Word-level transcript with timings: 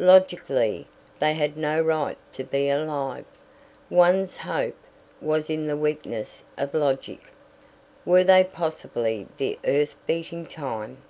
Logically, 0.00 0.84
they 1.20 1.32
had 1.34 1.56
no 1.56 1.80
right 1.80 2.18
to 2.32 2.42
be 2.42 2.68
alive. 2.68 3.24
One's 3.88 4.36
hope 4.38 4.74
was 5.20 5.48
in 5.48 5.68
the 5.68 5.76
weakness 5.76 6.42
of 6.58 6.74
logic. 6.74 7.20
Were 8.04 8.24
they 8.24 8.42
possibly 8.42 9.28
the 9.36 9.60
earth 9.64 9.94
beating 10.08 10.46
time? 10.46 11.00